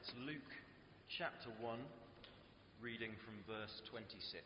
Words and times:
It's 0.00 0.16
Luke 0.24 0.56
chapter 1.12 1.52
1, 1.60 1.76
reading 2.80 3.12
from 3.20 3.36
verse 3.44 3.82
26. 3.92 4.40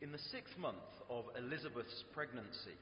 In 0.00 0.08
the 0.08 0.24
sixth 0.32 0.56
month 0.56 0.88
of 1.12 1.28
Elizabeth's 1.36 2.08
pregnancy, 2.16 2.80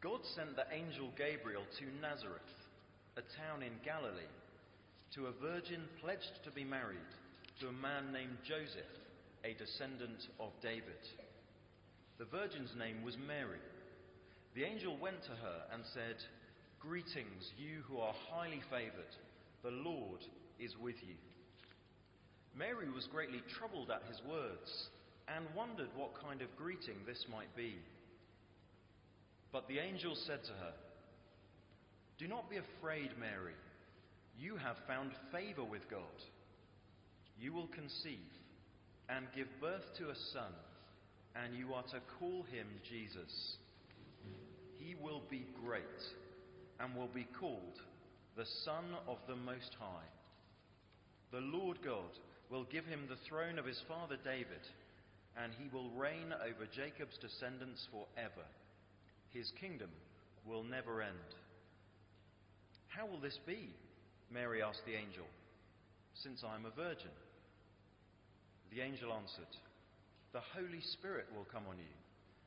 God 0.00 0.24
sent 0.32 0.56
the 0.56 0.64
angel 0.72 1.12
Gabriel 1.12 1.68
to 1.76 2.00
Nazareth, 2.00 2.56
a 3.20 3.24
town 3.36 3.60
in 3.60 3.76
Galilee, 3.84 4.32
to 5.12 5.28
a 5.28 5.36
virgin 5.44 5.84
pledged 6.00 6.40
to 6.48 6.50
be 6.56 6.64
married 6.64 7.12
to 7.60 7.68
a 7.68 7.82
man 7.84 8.08
named 8.08 8.40
Joseph, 8.48 8.88
a 9.44 9.52
descendant 9.60 10.24
of 10.40 10.56
David. 10.64 11.04
The 12.16 12.32
virgin's 12.32 12.72
name 12.80 13.04
was 13.04 13.20
Mary. 13.28 13.60
The 14.56 14.64
angel 14.64 14.96
went 14.96 15.20
to 15.28 15.36
her 15.36 15.58
and 15.68 15.84
said, 15.92 16.16
Greetings, 16.80 17.44
you 17.60 17.84
who 17.84 18.00
are 18.00 18.16
highly 18.32 18.64
favored. 18.72 19.12
The 19.64 19.70
Lord 19.70 20.20
is 20.60 20.76
with 20.78 20.96
you. 21.02 21.16
Mary 22.54 22.90
was 22.90 23.08
greatly 23.10 23.40
troubled 23.58 23.90
at 23.90 24.06
his 24.06 24.20
words 24.28 24.88
and 25.26 25.46
wondered 25.56 25.88
what 25.96 26.20
kind 26.22 26.42
of 26.42 26.54
greeting 26.56 27.00
this 27.06 27.24
might 27.32 27.56
be. 27.56 27.74
But 29.52 29.66
the 29.66 29.78
angel 29.78 30.14
said 30.26 30.44
to 30.44 30.52
her, 30.52 30.74
Do 32.18 32.28
not 32.28 32.50
be 32.50 32.58
afraid, 32.58 33.10
Mary. 33.18 33.56
You 34.38 34.56
have 34.56 34.76
found 34.86 35.12
favor 35.32 35.64
with 35.64 35.88
God. 35.90 36.20
You 37.40 37.54
will 37.54 37.68
conceive 37.68 38.18
and 39.08 39.26
give 39.34 39.48
birth 39.62 39.96
to 39.98 40.10
a 40.10 40.16
son, 40.34 40.52
and 41.36 41.56
you 41.56 41.72
are 41.72 41.84
to 41.84 42.00
call 42.18 42.42
him 42.52 42.66
Jesus. 42.88 43.56
He 44.78 44.94
will 44.94 45.22
be 45.30 45.46
great 45.64 45.82
and 46.80 46.94
will 46.94 47.08
be 47.08 47.26
called 47.40 47.80
the 48.36 48.46
Son 48.64 48.84
of 49.06 49.18
the 49.28 49.36
Most 49.36 49.76
High. 49.78 50.10
The 51.30 51.40
Lord 51.40 51.78
God 51.84 52.10
will 52.50 52.64
give 52.64 52.84
him 52.84 53.06
the 53.08 53.20
throne 53.28 53.58
of 53.58 53.66
his 53.66 53.80
father 53.86 54.16
David, 54.24 54.62
and 55.36 55.52
he 55.58 55.68
will 55.72 55.90
reign 55.90 56.34
over 56.42 56.66
Jacob's 56.74 57.18
descendants 57.18 57.86
forever. 57.90 58.46
His 59.30 59.52
kingdom 59.60 59.90
will 60.46 60.64
never 60.64 61.02
end. 61.02 61.30
How 62.88 63.06
will 63.06 63.20
this 63.20 63.38
be? 63.46 63.70
Mary 64.32 64.62
asked 64.62 64.84
the 64.86 64.98
angel, 64.98 65.26
since 66.14 66.42
I 66.46 66.54
am 66.56 66.66
a 66.66 66.70
virgin. 66.70 67.14
The 68.72 68.80
angel 68.80 69.12
answered, 69.12 69.50
The 70.32 70.42
Holy 70.54 70.80
Spirit 70.80 71.26
will 71.34 71.46
come 71.52 71.64
on 71.70 71.78
you, 71.78 71.94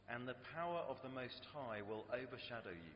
and 0.10 0.28
the 0.28 0.40
power 0.56 0.84
of 0.90 0.98
the 1.02 1.16
Most 1.16 1.48
High 1.54 1.82
will 1.82 2.04
overshadow 2.12 2.76
you. 2.76 2.96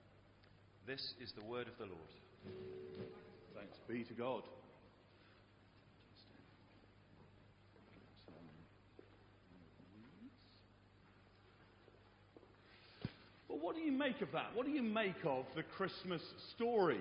This 0.87 1.13
is 1.21 1.31
the 1.33 1.45
word 1.45 1.67
of 1.67 1.77
the 1.77 1.85
Lord. 1.85 1.97
Thanks 3.55 3.77
be 3.87 4.03
to 4.03 4.13
God. 4.13 4.41
Well, 13.47 13.59
what 13.59 13.75
do 13.75 13.81
you 13.81 13.91
make 13.91 14.21
of 14.21 14.31
that? 14.31 14.55
What 14.55 14.65
do 14.65 14.71
you 14.71 14.81
make 14.81 15.23
of 15.23 15.45
the 15.55 15.61
Christmas 15.61 16.21
story? 16.55 16.99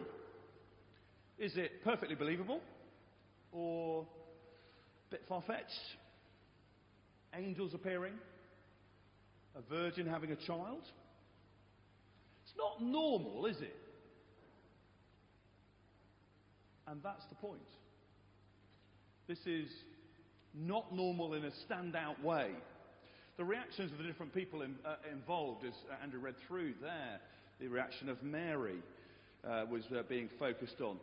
Is 1.38 1.56
it 1.56 1.82
perfectly 1.82 2.14
believable? 2.14 2.60
Or 3.50 4.02
a 4.02 5.10
bit 5.10 5.22
far 5.26 5.40
fetched? 5.40 5.96
Angels 7.34 7.72
appearing? 7.72 8.12
A 9.56 9.62
virgin 9.62 10.06
having 10.06 10.32
a 10.32 10.36
child? 10.36 10.82
It's 12.50 12.58
not 12.58 12.82
normal, 12.82 13.46
is 13.46 13.60
it? 13.60 13.76
And 16.88 17.00
that's 17.02 17.24
the 17.28 17.36
point. 17.36 17.60
This 19.28 19.38
is 19.46 19.68
not 20.54 20.92
normal 20.92 21.34
in 21.34 21.44
a 21.44 21.50
standout 21.68 22.20
way. 22.24 22.50
The 23.36 23.44
reactions 23.44 23.92
of 23.92 23.98
the 23.98 24.04
different 24.04 24.34
people 24.34 24.62
in, 24.62 24.74
uh, 24.84 24.96
involved, 25.12 25.64
as 25.64 25.74
Andrew 26.02 26.18
read 26.18 26.34
through 26.48 26.74
there, 26.82 27.20
the 27.60 27.68
reaction 27.68 28.08
of 28.08 28.20
Mary 28.22 28.82
uh, 29.48 29.66
was 29.70 29.84
uh, 29.96 30.02
being 30.08 30.28
focused 30.38 30.80
on. 30.80 30.96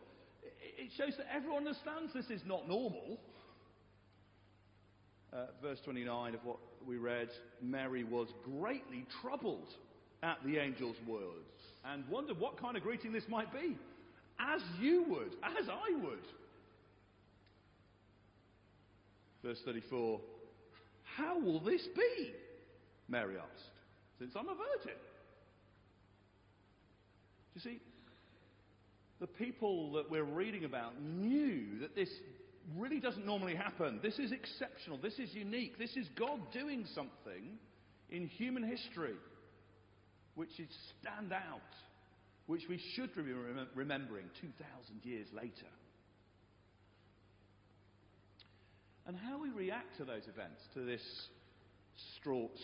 It 0.78 0.92
shows 0.98 1.14
that 1.18 1.28
everyone 1.34 1.60
understands 1.60 2.12
this 2.14 2.30
is 2.30 2.42
not 2.46 2.68
normal. 2.68 3.20
Uh, 5.32 5.46
verse 5.62 5.80
29 5.86 6.36
of 6.36 6.44
what 6.44 6.58
we 6.86 6.98
read 6.98 7.30
Mary 7.62 8.04
was 8.04 8.28
greatly 8.44 9.06
troubled 9.22 9.68
at 10.24 10.38
the 10.46 10.60
angel's 10.60 10.96
words 11.08 11.24
and 11.86 12.04
wondered 12.10 12.40
what 12.40 12.60
kind 12.60 12.76
of 12.76 12.84
greeting 12.84 13.12
this 13.12 13.28
might 13.30 13.52
be. 13.54 13.78
As 14.40 14.62
you 14.80 15.06
would, 15.10 15.36
as 15.44 15.68
I 15.70 15.96
would. 16.04 16.20
Verse 19.44 19.60
34 19.66 20.20
How 21.16 21.40
will 21.40 21.60
this 21.60 21.88
be? 21.96 22.34
Mary 23.08 23.36
asked, 23.38 23.70
since 24.20 24.34
I'm 24.36 24.50
a 24.50 24.56
virgin. 24.56 24.98
Do 27.54 27.56
you 27.56 27.62
see? 27.62 27.80
The 29.20 29.28
people 29.28 29.94
that 29.94 30.12
we're 30.12 30.24
reading 30.24 30.66
about 30.66 31.02
knew 31.02 31.80
that 31.82 31.96
this 31.96 32.10
really 32.76 33.00
doesn't 33.00 33.26
normally 33.26 33.56
happen. 33.56 34.00
This 34.04 34.20
is 34.20 34.32
exceptional. 34.32 35.00
This 35.02 35.18
is 35.18 35.34
unique. 35.34 35.80
This 35.80 35.96
is 35.96 36.08
God 36.16 36.40
doing 36.52 36.86
something 36.94 37.58
in 38.10 38.28
human 38.28 38.64
history 38.64 39.16
which 40.38 40.52
should 40.56 40.70
stand 41.02 41.34
out, 41.34 41.74
which 42.46 42.62
we 42.70 42.80
should 42.96 43.14
be 43.16 43.34
remembering 43.76 44.26
2,000 44.40 45.02
years 45.04 45.28
later. 45.34 45.68
And 49.08 49.18
how 49.18 49.42
we 49.42 49.50
react 49.50 49.98
to 49.98 50.06
those 50.06 50.24
events, 50.28 50.62
to 50.76 50.86
this 50.86 51.02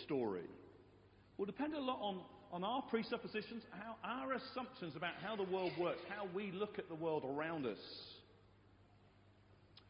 story, 0.03 0.47
will 1.37 1.47
depend 1.47 1.73
a 1.73 1.79
lot 1.79 1.97
on, 1.99 2.21
on 2.51 2.63
our 2.63 2.83
presuppositions, 2.83 3.63
how, 3.71 3.95
our 4.03 4.33
assumptions 4.33 4.95
about 4.95 5.13
how 5.23 5.35
the 5.35 5.51
world 5.51 5.71
works, 5.79 6.01
how 6.15 6.27
we 6.35 6.51
look 6.51 6.77
at 6.77 6.87
the 6.89 6.95
world 6.95 7.23
around 7.25 7.65
us. 7.65 7.79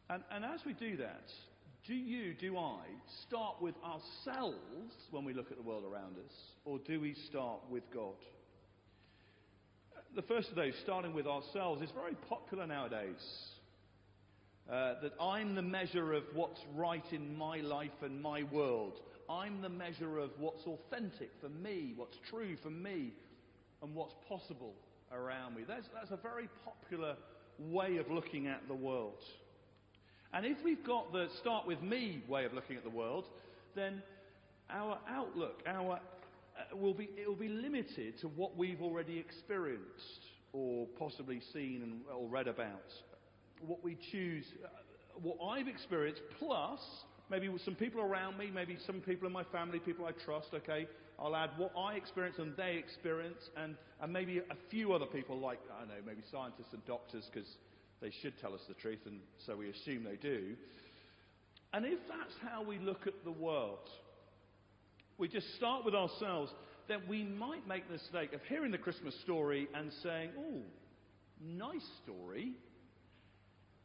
And, 0.08 0.22
and 0.30 0.42
as 0.42 0.60
we 0.64 0.72
do 0.72 0.96
that, 0.96 1.28
do 1.86 1.94
you, 1.94 2.34
do 2.34 2.56
I, 2.56 2.80
start 3.28 3.60
with 3.60 3.74
ourselves 3.84 4.94
when 5.10 5.24
we 5.24 5.34
look 5.34 5.50
at 5.50 5.58
the 5.58 5.62
world 5.62 5.84
around 5.84 6.16
us, 6.16 6.32
or 6.64 6.78
do 6.78 7.00
we 7.00 7.14
start 7.28 7.60
with 7.70 7.82
God? 7.92 8.14
The 10.16 10.22
first 10.22 10.48
of 10.48 10.56
those, 10.56 10.72
starting 10.82 11.12
with 11.12 11.26
ourselves, 11.26 11.82
is 11.82 11.90
very 11.90 12.14
popular 12.28 12.66
nowadays. 12.66 13.22
Uh, 14.70 14.94
that 15.02 15.12
I'm 15.20 15.54
the 15.54 15.62
measure 15.62 16.14
of 16.14 16.22
what's 16.32 16.60
right 16.74 17.04
in 17.12 17.36
my 17.36 17.58
life 17.58 17.90
and 18.02 18.22
my 18.22 18.44
world. 18.44 18.94
I'm 19.28 19.60
the 19.60 19.68
measure 19.68 20.18
of 20.18 20.30
what's 20.38 20.64
authentic 20.66 21.32
for 21.42 21.50
me, 21.50 21.92
what's 21.96 22.16
true 22.30 22.56
for 22.62 22.70
me, 22.70 23.12
and 23.82 23.94
what's 23.94 24.14
possible 24.26 24.72
around 25.12 25.54
me. 25.54 25.64
That's, 25.68 25.86
that's 25.92 26.12
a 26.12 26.16
very 26.16 26.48
popular 26.64 27.16
way 27.58 27.98
of 27.98 28.10
looking 28.10 28.46
at 28.46 28.66
the 28.68 28.74
world. 28.74 29.22
And 30.34 30.44
if 30.44 30.56
we've 30.64 30.82
got 30.84 31.12
the 31.12 31.28
start 31.38 31.64
with 31.64 31.80
me 31.80 32.20
way 32.28 32.44
of 32.44 32.52
looking 32.52 32.76
at 32.76 32.82
the 32.82 32.90
world, 32.90 33.26
then 33.76 34.02
our 34.68 34.98
outlook, 35.08 35.62
our, 35.64 35.92
uh, 35.94 36.76
will 36.76 36.92
be, 36.92 37.08
it 37.16 37.28
will 37.28 37.36
be 37.36 37.48
limited 37.48 38.18
to 38.20 38.26
what 38.26 38.56
we've 38.56 38.82
already 38.82 39.16
experienced 39.16 40.24
or 40.52 40.88
possibly 40.98 41.40
seen 41.52 41.82
and, 41.82 42.00
or 42.12 42.28
read 42.28 42.48
about. 42.48 42.92
What 43.64 43.84
we 43.84 43.96
choose, 44.10 44.44
uh, 44.64 44.68
what 45.22 45.36
I've 45.52 45.68
experienced, 45.68 46.22
plus 46.40 46.80
maybe 47.30 47.48
some 47.64 47.76
people 47.76 48.00
around 48.00 48.36
me, 48.36 48.50
maybe 48.52 48.76
some 48.84 49.00
people 49.00 49.28
in 49.28 49.32
my 49.32 49.44
family, 49.44 49.78
people 49.78 50.04
I 50.04 50.12
trust, 50.24 50.48
okay? 50.52 50.88
I'll 51.16 51.36
add 51.36 51.50
what 51.56 51.70
I 51.78 51.94
experience 51.94 52.38
and 52.40 52.56
they 52.56 52.74
experience, 52.74 53.50
and, 53.56 53.76
and 54.02 54.12
maybe 54.12 54.38
a 54.38 54.56
few 54.68 54.94
other 54.94 55.06
people 55.06 55.38
like, 55.38 55.60
I 55.72 55.80
don't 55.80 55.88
know, 55.88 56.02
maybe 56.04 56.22
scientists 56.32 56.72
and 56.72 56.84
doctors, 56.86 57.30
because 57.32 57.48
they 58.04 58.12
should 58.20 58.38
tell 58.38 58.52
us 58.52 58.60
the 58.68 58.74
truth, 58.74 58.98
and 59.06 59.18
so 59.46 59.56
we 59.56 59.70
assume 59.70 60.04
they 60.04 60.16
do. 60.16 60.54
And 61.72 61.86
if 61.86 61.98
that's 62.06 62.34
how 62.52 62.62
we 62.62 62.78
look 62.78 63.06
at 63.06 63.24
the 63.24 63.32
world, 63.32 63.88
we 65.16 65.26
just 65.26 65.54
start 65.56 65.86
with 65.86 65.94
ourselves, 65.94 66.52
then 66.86 67.00
we 67.08 67.24
might 67.24 67.66
make 67.66 67.86
the 67.86 67.94
mistake 67.94 68.34
of 68.34 68.42
hearing 68.46 68.72
the 68.72 68.78
Christmas 68.78 69.18
story 69.22 69.68
and 69.74 69.90
saying, 70.02 70.32
oh, 70.38 70.60
nice 71.42 71.86
story, 72.02 72.52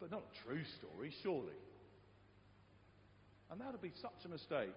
but 0.01 0.11
not 0.11 0.23
a 0.23 0.45
true 0.45 0.63
story, 0.79 1.13
surely. 1.23 1.55
And 3.49 3.61
that 3.61 3.71
would 3.71 3.81
be 3.81 3.93
such 4.01 4.25
a 4.25 4.27
mistake. 4.27 4.75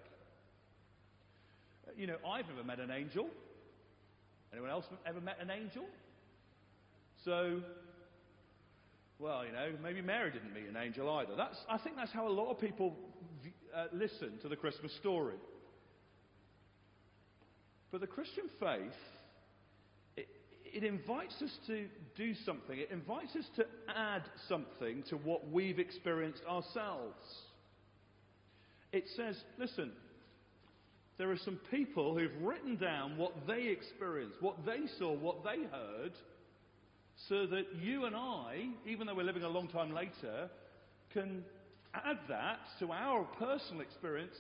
Uh, 1.89 1.91
You 1.97 2.07
know, 2.07 2.17
I've 2.25 2.47
never 2.49 2.63
met 2.63 2.79
an 2.79 2.93
angel. 2.93 3.27
Anyone 4.53 4.71
else 4.71 4.85
ever 5.05 5.21
met 5.21 5.39
an 5.41 5.51
angel? 5.51 5.85
So, 7.25 7.61
well, 9.19 9.45
you 9.47 9.53
know, 9.53 9.71
maybe 9.83 10.01
Mary 10.01 10.31
didn't 10.31 10.53
meet 10.53 10.69
an 10.69 10.77
angel 10.77 11.09
either. 11.11 11.37
That's, 11.37 11.57
I 11.69 11.79
think 11.79 11.97
that's 11.97 12.13
how 12.13 12.27
a 12.27 12.31
lot 12.31 12.51
of 12.51 12.61
people 12.61 12.97
uh, 13.75 13.87
listen 13.93 14.39
to 14.43 14.49
the 14.49 14.57
Christmas 14.57 14.93
story. 14.97 15.37
But 17.91 18.01
the 18.01 18.07
Christian 18.07 18.45
faith, 18.59 18.93
it, 20.17 20.27
it 20.65 20.83
invites 20.83 21.41
us 21.43 21.57
to 21.67 21.87
do 22.17 22.35
something. 22.47 22.79
It 22.79 22.91
invites 22.91 23.37
us 23.37 23.45
to 23.57 23.67
add 23.95 24.23
something 24.49 25.05
to 25.11 25.17
what 25.17 25.51
we've 25.51 25.79
experienced 25.79 26.43
ourselves. 26.49 27.23
It 28.93 29.05
says, 29.17 29.37
listen, 29.59 29.93
there 31.19 31.31
are 31.31 31.39
some 31.39 31.61
people 31.71 32.19
who've 32.19 32.43
written 32.43 32.77
down 32.77 33.17
what 33.17 33.47
they 33.47 33.69
experienced, 33.69 34.41
what 34.41 34.65
they 34.67 34.81
saw, 34.99 35.13
what 35.13 35.45
they 35.45 35.63
heard, 35.71 36.13
so 37.29 37.47
that 37.47 37.67
you 37.81 38.05
and 38.05 38.17
I, 38.17 38.69
even 38.87 39.07
though 39.07 39.15
we're 39.15 39.23
living 39.23 39.43
a 39.45 39.49
long 39.49 39.69
time 39.69 39.93
later, 39.95 40.51
can 41.13 41.45
add 41.95 42.19
that 42.29 42.59
to 42.79 42.91
our 42.93 43.25
personal 43.39 43.83
experience 43.83 44.35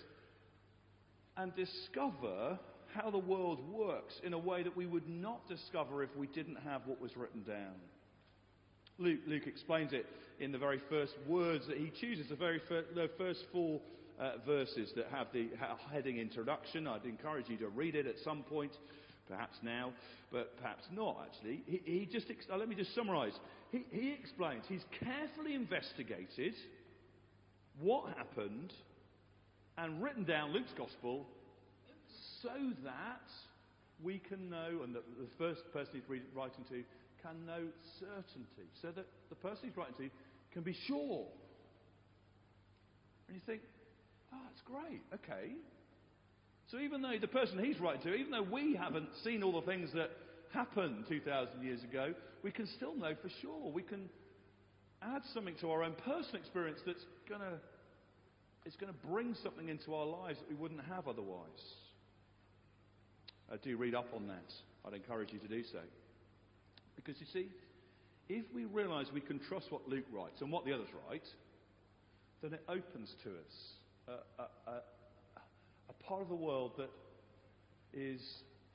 and 1.37 1.55
discover 1.55 2.59
how 2.95 3.11
the 3.11 3.19
world 3.19 3.59
works 3.73 4.21
in 4.23 4.33
a 4.33 4.39
way 4.39 4.63
that 4.63 4.77
we 4.77 4.87
would 4.87 5.09
not 5.09 5.49
discover 5.49 6.03
if 6.03 6.15
we 6.17 6.27
didn't 6.27 6.57
have 6.57 6.83
what 6.87 7.01
was 7.01 7.17
written 7.17 7.43
down. 7.43 7.75
Luke, 8.99 9.21
Luke 9.27 9.47
explains 9.47 9.93
it 9.93 10.07
in 10.41 10.53
the 10.53 10.59
very 10.59 10.81
first 10.91 11.15
words 11.27 11.67
that 11.69 11.79
he 11.79 11.91
chooses, 12.01 12.29
the 12.29 12.37
very 12.37 12.61
fir- 12.69 12.85
the 12.95 13.09
first 13.17 13.45
four 13.53 13.81
uh, 14.21 14.33
verses 14.47 14.93
that 14.97 15.07
have 15.11 15.29
the 15.33 15.49
ha- 15.59 15.79
heading 15.91 16.19
introduction. 16.19 16.87
I'd 16.87 17.05
encourage 17.05 17.49
you 17.49 17.57
to 17.59 17.69
read 17.69 17.95
it 17.95 18.07
at 18.07 18.19
some 18.19 18.43
point, 18.43 18.73
perhaps 19.29 19.59
now, 19.63 19.93
but 20.31 20.57
perhaps 20.61 20.85
not 20.95 21.17
actually. 21.27 21.63
He, 21.67 21.83
he 21.85 22.09
just 22.11 22.27
ex- 22.31 22.47
uh, 22.53 22.57
let 22.57 22.69
me 22.69 22.75
just 22.75 22.95
summarize. 22.95 23.33
He, 23.71 23.85
he 23.91 24.13
explains 24.13 24.65
he's 24.69 24.85
carefully 25.01 25.55
investigated 25.55 26.55
what 27.81 28.17
happened 28.17 28.73
and 29.79 30.03
written 30.03 30.25
down 30.25 30.53
Luke's 30.53 30.75
gospel 30.77 31.27
so 32.43 32.51
that 32.85 33.31
we 34.03 34.19
can 34.19 34.51
know, 34.51 34.81
and 34.83 34.95
the, 34.95 35.03
the 35.19 35.29
first 35.39 35.63
person 35.73 35.95
he's 35.95 36.21
writing 36.35 36.65
to 36.69 36.83
can 37.23 37.47
know 37.47 37.69
certainty, 38.01 38.69
so 38.81 38.89
that 38.89 39.07
the 39.29 39.37
person 39.37 39.69
he's 39.69 39.77
writing 39.77 39.95
to 39.97 40.11
can 40.53 40.63
be 40.63 40.77
sure. 40.87 41.25
And 43.29 43.37
you 43.37 43.43
think, 43.47 43.63
oh, 44.33 44.39
that's 44.45 44.61
great, 44.63 45.01
okay. 45.15 45.53
So 46.73 46.79
even 46.79 47.03
though 47.03 47.19
the 47.21 47.29
person 47.29 47.63
he's 47.63 47.79
writing 47.79 48.01
to, 48.01 48.15
even 48.15 48.33
though 48.33 48.43
we 48.51 48.75
haven't 48.75 49.11
seen 49.23 49.43
all 49.43 49.53
the 49.53 49.67
things 49.67 49.91
that 49.93 50.11
happened 50.55 51.05
2,000 51.07 51.63
years 51.63 51.85
ago, 51.85 52.15
we 52.43 52.51
can 52.51 52.67
still 52.67 52.97
know 52.97 53.15
for 53.21 53.29
sure. 53.43 53.71
We 53.71 53.83
can 53.83 54.09
add 55.03 55.21
something 55.35 55.55
to 55.61 55.71
our 55.71 55.83
own 55.83 55.93
personal 56.03 56.41
experience 56.41 56.79
that's 56.87 57.05
going 57.29 57.43
to 57.43 57.59
it's 58.65 58.77
going 58.77 58.93
to 58.93 59.07
bring 59.07 59.35
something 59.43 59.69
into 59.69 59.93
our 59.93 60.07
lives 60.07 60.39
that 60.39 60.49
we 60.49 60.55
wouldn't 60.55 60.81
have 60.85 61.09
otherwise. 61.09 61.51
Uh, 63.53 63.57
do 63.61 63.77
read 63.77 63.95
up 63.95 64.07
on 64.15 64.29
that. 64.29 64.53
I'd 64.87 64.95
encourage 64.95 65.33
you 65.33 65.41
to 65.41 65.49
do 65.49 65.65
so. 65.65 65.81
Because 66.95 67.17
you 67.19 67.27
see, 67.33 67.49
if 68.29 68.45
we 68.55 68.65
realize 68.67 69.07
we 69.13 69.21
can 69.21 69.41
trust 69.41 69.67
what 69.71 69.89
Luke 69.89 70.05
writes 70.13 70.41
and 70.41 70.53
what 70.53 70.65
the 70.65 70.73
others 70.73 70.87
write, 71.09 71.27
then 72.41 72.55
it 72.55 72.63
opens 72.69 73.13
to 73.25 73.31
us 73.31 74.17
a, 74.39 74.43
a, 74.43 74.71
a, 74.71 74.81
a 75.93 76.05
part 76.05 76.23
of 76.23 76.29
the 76.29 76.35
world 76.35 76.73
that 76.79 76.91
is, 77.93 78.21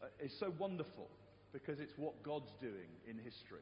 uh, 0.02 0.08
is 0.20 0.34
so 0.40 0.54
wonderful 0.60 1.08
because 1.54 1.80
it's 1.80 1.94
what 1.98 2.22
God's 2.24 2.52
doing 2.62 2.90
in 3.10 3.18
history. 3.18 3.62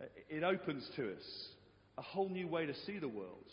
Uh, 0.00 0.04
It 0.28 0.44
opens 0.44 0.88
to 0.96 1.12
us 1.12 1.48
a 1.98 2.02
whole 2.02 2.28
new 2.28 2.48
way 2.48 2.66
to 2.66 2.74
see 2.86 2.98
the 2.98 3.08
world. 3.08 3.50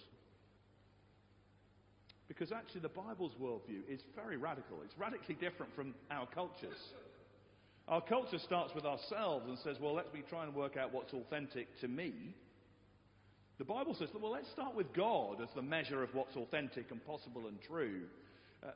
Because 2.28 2.52
actually, 2.52 2.82
the 2.82 2.90
Bible's 2.90 3.34
worldview 3.42 3.82
is 3.90 4.02
very 4.16 4.38
radical. 4.38 4.78
It's 4.84 4.98
radically 4.98 5.36
different 5.36 5.74
from 5.76 5.96
our 6.12 6.28
cultures. 6.28 6.78
Our 7.88 8.02
culture 8.02 8.38
starts 8.38 8.76
with 8.76 8.86
ourselves 8.86 9.46
and 9.48 9.58
says, 9.60 9.78
well, 9.82 9.96
let 9.96 10.14
me 10.14 10.22
try 10.30 10.44
and 10.44 10.54
work 10.54 10.78
out 10.78 10.94
what's 10.94 11.12
authentic 11.12 11.68
to 11.82 11.88
me. 11.88 12.36
The 13.60 13.66
Bible 13.66 13.94
says, 13.94 14.08
that, 14.14 14.22
well, 14.22 14.32
let's 14.32 14.50
start 14.52 14.74
with 14.74 14.94
God 14.94 15.42
as 15.42 15.50
the 15.54 15.62
measure 15.62 16.02
of 16.02 16.16
what's 16.16 16.38
authentic 16.38 16.92
and 16.92 17.06
possible 17.06 17.46
and 17.48 17.62
true. 17.62 18.04
Uh, 18.64 18.68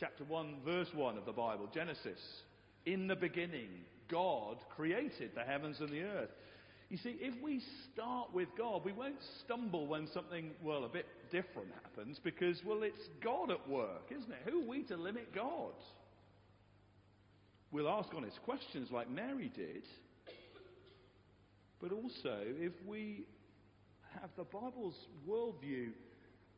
chapter 0.00 0.24
1, 0.24 0.62
verse 0.64 0.88
1 0.94 1.18
of 1.18 1.26
the 1.26 1.32
Bible, 1.32 1.68
Genesis. 1.74 2.18
In 2.86 3.06
the 3.06 3.14
beginning, 3.14 3.68
God 4.10 4.56
created 4.74 5.32
the 5.34 5.42
heavens 5.42 5.80
and 5.80 5.90
the 5.90 6.00
earth. 6.00 6.30
You 6.88 6.96
see, 6.96 7.16
if 7.20 7.34
we 7.42 7.60
start 7.92 8.32
with 8.32 8.48
God, 8.56 8.82
we 8.82 8.92
won't 8.92 9.22
stumble 9.44 9.86
when 9.86 10.08
something, 10.08 10.52
well, 10.62 10.84
a 10.84 10.88
bit 10.88 11.06
different 11.30 11.68
happens 11.82 12.18
because, 12.24 12.64
well, 12.64 12.82
it's 12.82 13.10
God 13.22 13.50
at 13.50 13.68
work, 13.68 14.10
isn't 14.10 14.32
it? 14.32 14.50
Who 14.50 14.62
are 14.62 14.68
we 14.68 14.84
to 14.84 14.96
limit 14.96 15.34
God? 15.34 15.74
We'll 17.70 17.90
ask 17.90 18.08
honest 18.16 18.42
questions 18.42 18.90
like 18.90 19.10
Mary 19.10 19.52
did. 19.54 19.84
But 21.78 21.92
also, 21.92 22.38
if 22.42 22.72
we 22.86 23.26
have 24.20 24.30
the 24.36 24.44
Bible's 24.44 24.96
worldview, 25.28 25.90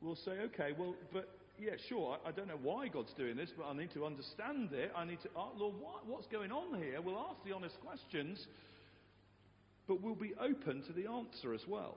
we'll 0.01 0.17
say, 0.17 0.33
okay, 0.47 0.71
well, 0.79 0.95
but 1.13 1.29
yeah, 1.59 1.73
sure, 1.89 2.19
I, 2.25 2.29
I 2.29 2.33
don't 2.33 2.49
know 2.49 2.59
why 2.63 2.89
God's 2.89 3.13
doing 3.15 3.37
this, 3.37 3.51
but 3.57 3.67
I 3.67 3.75
need 3.75 3.93
to 3.95 4.05
understand 4.05 4.73
it. 4.73 4.93
I 4.97 5.05
need 5.05 5.21
to, 5.23 5.29
oh, 5.37 5.53
Lord, 5.57 5.75
what, 5.81 6.07
what's 6.07 6.27
going 6.27 6.51
on 6.51 6.81
here? 6.81 7.01
We'll 7.01 7.19
ask 7.19 7.45
the 7.45 7.55
honest 7.55 7.77
questions, 7.81 8.47
but 9.87 10.03
we'll 10.03 10.15
be 10.15 10.35
open 10.41 10.83
to 10.87 10.93
the 10.93 11.09
answer 11.09 11.55
as 11.55 11.63
well. 11.69 11.97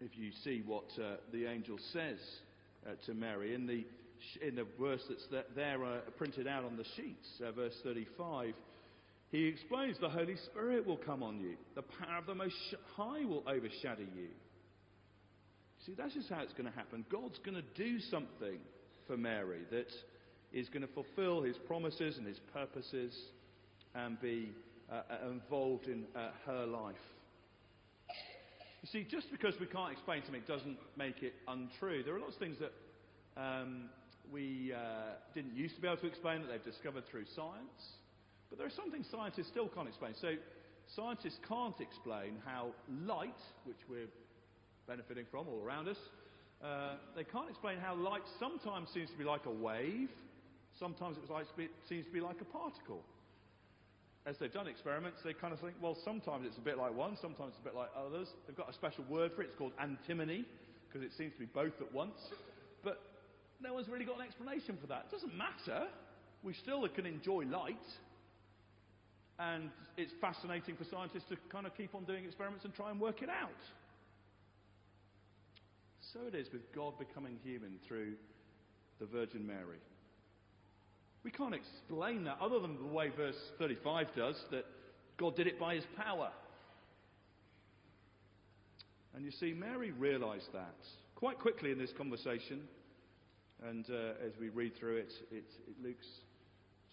If 0.00 0.16
you 0.16 0.30
see 0.44 0.62
what 0.64 0.84
uh, 0.98 1.16
the 1.32 1.46
angel 1.46 1.76
says 1.92 2.18
uh, 2.86 2.92
to 3.06 3.14
Mary 3.14 3.54
in 3.54 3.66
the 3.66 3.84
in 4.42 4.56
the 4.56 4.66
verse 4.80 5.02
that's 5.08 5.26
th- 5.30 5.44
there 5.54 5.84
uh, 5.84 5.98
printed 6.16 6.46
out 6.46 6.64
on 6.64 6.76
the 6.76 6.84
sheets, 6.96 7.28
uh, 7.44 7.52
verse 7.52 7.74
35, 7.84 8.54
he 9.30 9.46
explains 9.46 9.98
the 10.00 10.08
Holy 10.08 10.36
Spirit 10.46 10.86
will 10.86 10.96
come 10.96 11.22
on 11.22 11.40
you. 11.40 11.56
The 11.74 11.82
power 11.82 12.18
of 12.18 12.26
the 12.26 12.34
Most 12.34 12.56
High 12.96 13.24
will 13.24 13.44
overshadow 13.46 14.06
you. 14.16 14.28
See, 15.84 15.94
that's 15.96 16.14
just 16.14 16.28
how 16.28 16.40
it's 16.40 16.54
going 16.54 16.70
to 16.70 16.76
happen. 16.76 17.04
God's 17.10 17.38
going 17.44 17.56
to 17.56 17.82
do 17.82 18.00
something 18.00 18.58
for 19.06 19.16
Mary 19.16 19.60
that 19.70 19.92
is 20.52 20.68
going 20.68 20.82
to 20.82 20.92
fulfill 20.92 21.42
his 21.42 21.56
promises 21.66 22.16
and 22.16 22.26
his 22.26 22.40
purposes 22.52 23.14
and 23.94 24.20
be 24.20 24.50
uh, 24.90 25.28
involved 25.30 25.86
in 25.86 26.04
uh, 26.16 26.30
her 26.46 26.66
life. 26.66 26.96
You 28.82 28.88
see, 28.92 29.06
just 29.10 29.30
because 29.30 29.54
we 29.60 29.66
can't 29.66 29.92
explain 29.92 30.22
something 30.24 30.42
doesn't 30.46 30.78
make 30.96 31.22
it 31.22 31.34
untrue. 31.48 32.02
There 32.02 32.14
are 32.14 32.20
lots 32.20 32.34
of 32.34 32.40
things 32.40 32.56
that 32.60 32.72
um, 33.40 33.90
we 34.32 34.72
uh, 34.74 35.14
didn't 35.34 35.54
used 35.54 35.74
to 35.76 35.80
be 35.80 35.88
able 35.88 35.98
to 35.98 36.06
explain 36.06 36.42
that 36.42 36.48
they've 36.48 36.72
discovered 36.72 37.04
through 37.10 37.24
science. 37.34 37.92
But 38.48 38.58
there 38.58 38.66
are 38.66 38.76
some 38.76 38.90
things 38.90 39.06
scientists 39.10 39.48
still 39.48 39.68
can't 39.68 39.88
explain. 39.88 40.14
So 40.20 40.34
scientists 40.96 41.38
can't 41.48 41.78
explain 41.80 42.36
how 42.44 42.68
light, 43.04 43.38
which 43.64 43.80
we're 43.88 44.08
benefiting 44.86 45.26
from 45.30 45.48
all 45.48 45.62
around 45.64 45.88
us, 45.88 45.98
uh, 46.64 46.94
they 47.14 47.24
can't 47.24 47.48
explain 47.50 47.78
how 47.78 47.94
light 47.94 48.22
sometimes 48.40 48.88
seems 48.92 49.10
to 49.10 49.18
be 49.18 49.24
like 49.24 49.46
a 49.46 49.50
wave, 49.50 50.08
sometimes 50.78 51.16
it 51.16 51.30
like, 51.30 51.46
seems 51.88 52.06
to 52.06 52.12
be 52.12 52.20
like 52.20 52.40
a 52.40 52.44
particle. 52.44 53.02
As 54.26 54.36
they've 54.38 54.52
done 54.52 54.66
experiments, 54.66 55.20
they 55.24 55.32
kind 55.32 55.52
of 55.52 55.60
think, 55.60 55.74
well, 55.80 55.96
sometimes 56.04 56.46
it's 56.46 56.58
a 56.58 56.60
bit 56.60 56.76
like 56.76 56.94
one, 56.94 57.16
sometimes 57.20 57.52
it's 57.54 57.60
a 57.60 57.64
bit 57.64 57.74
like 57.74 57.88
others. 57.96 58.28
They've 58.46 58.56
got 58.56 58.68
a 58.68 58.74
special 58.74 59.04
word 59.08 59.32
for 59.34 59.42
it. 59.42 59.46
It's 59.46 59.56
called 59.56 59.72
antimony, 59.80 60.44
because 60.86 61.06
it 61.06 61.12
seems 61.16 61.32
to 61.34 61.38
be 61.38 61.46
both 61.46 61.80
at 61.80 61.92
once. 61.94 62.18
But 62.82 63.00
no 63.60 63.74
one's 63.74 63.88
really 63.88 64.04
got 64.04 64.16
an 64.16 64.26
explanation 64.26 64.76
for 64.80 64.86
that. 64.88 65.06
It 65.08 65.12
doesn't 65.12 65.36
matter. 65.36 65.86
We 66.42 66.54
still 66.54 66.86
can 66.88 67.06
enjoy 67.06 67.44
light. 67.44 67.76
And 69.38 69.70
it's 69.96 70.12
fascinating 70.20 70.76
for 70.76 70.84
scientists 70.84 71.28
to 71.28 71.36
kind 71.50 71.66
of 71.66 71.76
keep 71.76 71.94
on 71.94 72.04
doing 72.04 72.24
experiments 72.24 72.64
and 72.64 72.74
try 72.74 72.90
and 72.90 73.00
work 73.00 73.22
it 73.22 73.28
out. 73.28 73.50
So 76.12 76.20
it 76.26 76.34
is 76.34 76.48
with 76.52 76.72
God 76.74 76.98
becoming 76.98 77.38
human 77.44 77.78
through 77.86 78.14
the 78.98 79.06
Virgin 79.06 79.46
Mary. 79.46 79.78
We 81.22 81.30
can't 81.30 81.54
explain 81.54 82.24
that 82.24 82.38
other 82.40 82.58
than 82.58 82.76
the 82.78 82.84
way 82.84 83.10
verse 83.14 83.36
35 83.58 84.08
does, 84.16 84.36
that 84.50 84.64
God 85.18 85.36
did 85.36 85.46
it 85.46 85.58
by 85.58 85.74
his 85.74 85.84
power. 85.96 86.30
And 89.14 89.24
you 89.24 89.30
see, 89.30 89.52
Mary 89.52 89.90
realized 89.90 90.52
that 90.52 90.76
quite 91.18 91.40
quickly 91.40 91.72
in 91.72 91.78
this 91.78 91.92
conversation. 91.92 92.60
And 93.68 93.84
uh, 93.90 94.24
as 94.24 94.32
we 94.40 94.50
read 94.50 94.76
through 94.78 94.98
it, 94.98 95.12
it, 95.32 95.44
it, 95.66 95.74
Luke's 95.82 96.06